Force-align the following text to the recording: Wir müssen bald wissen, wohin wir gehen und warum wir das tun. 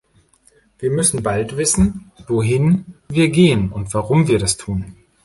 Wir 0.79 0.89
müssen 0.89 1.21
bald 1.21 1.57
wissen, 1.57 2.09
wohin 2.27 2.95
wir 3.09 3.29
gehen 3.29 3.71
und 3.71 3.93
warum 3.93 4.27
wir 4.27 4.39
das 4.39 4.57
tun. 4.57 4.95